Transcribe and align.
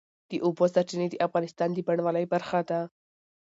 د 0.29 0.31
اوبو 0.45 0.65
سرچینې 0.73 1.07
د 1.09 1.15
افغانستان 1.27 1.69
د 1.73 1.77
بڼوالۍ 1.87 2.25
برخه 2.33 2.59
ده. 2.69 2.79